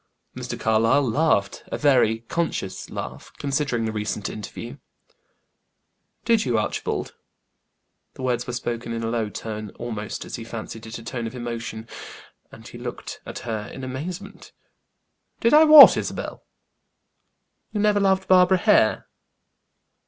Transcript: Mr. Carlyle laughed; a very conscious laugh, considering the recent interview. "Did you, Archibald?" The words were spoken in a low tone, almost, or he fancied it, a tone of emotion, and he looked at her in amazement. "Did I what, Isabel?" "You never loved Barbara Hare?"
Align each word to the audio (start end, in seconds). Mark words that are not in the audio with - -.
Mr. 0.35 0.59
Carlyle 0.59 1.07
laughed; 1.07 1.61
a 1.67 1.77
very 1.77 2.21
conscious 2.21 2.89
laugh, 2.89 3.31
considering 3.37 3.85
the 3.85 3.91
recent 3.91 4.31
interview. 4.31 4.77
"Did 6.25 6.43
you, 6.43 6.57
Archibald?" 6.57 7.13
The 8.15 8.23
words 8.23 8.47
were 8.47 8.53
spoken 8.53 8.93
in 8.93 9.03
a 9.03 9.09
low 9.11 9.29
tone, 9.29 9.69
almost, 9.77 10.25
or 10.25 10.29
he 10.31 10.43
fancied 10.43 10.87
it, 10.87 10.97
a 10.97 11.03
tone 11.03 11.27
of 11.27 11.35
emotion, 11.35 11.87
and 12.51 12.67
he 12.67 12.79
looked 12.79 13.21
at 13.27 13.39
her 13.47 13.67
in 13.71 13.83
amazement. 13.83 14.53
"Did 15.39 15.53
I 15.53 15.65
what, 15.65 15.95
Isabel?" 15.95 16.43
"You 17.71 17.79
never 17.79 17.99
loved 17.99 18.27
Barbara 18.27 18.57
Hare?" 18.57 19.05